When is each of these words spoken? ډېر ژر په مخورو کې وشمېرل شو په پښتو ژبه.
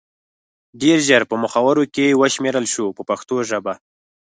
ډېر 0.81 0.97
ژر 1.07 1.21
په 1.29 1.35
مخورو 1.43 1.83
کې 1.95 2.17
وشمېرل 2.21 2.65
شو 2.73 2.85
په 2.97 3.01
پښتو 3.09 3.35
ژبه. 3.49 3.73